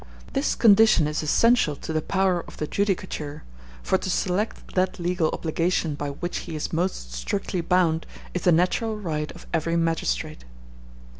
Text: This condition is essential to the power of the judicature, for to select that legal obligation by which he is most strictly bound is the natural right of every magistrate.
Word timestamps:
This 0.33 0.55
condition 0.55 1.05
is 1.05 1.21
essential 1.21 1.75
to 1.75 1.93
the 1.93 2.01
power 2.01 2.43
of 2.47 2.57
the 2.57 2.65
judicature, 2.65 3.43
for 3.83 3.99
to 3.99 4.09
select 4.09 4.73
that 4.73 4.99
legal 4.99 5.29
obligation 5.29 5.93
by 5.93 6.09
which 6.09 6.37
he 6.49 6.55
is 6.55 6.73
most 6.73 7.13
strictly 7.13 7.61
bound 7.61 8.07
is 8.33 8.41
the 8.41 8.51
natural 8.51 8.97
right 8.97 9.31
of 9.33 9.45
every 9.53 9.75
magistrate. 9.75 10.43